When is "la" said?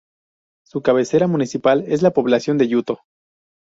2.01-2.09